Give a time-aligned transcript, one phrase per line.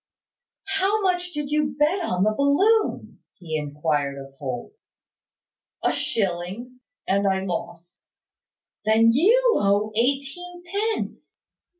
[0.65, 4.73] "How much did you bet on the balloon?" he inquired of Holt.
[5.83, 7.99] "A shilling; and I lost."
[8.83, 11.37] "Then you owe eighteen pence."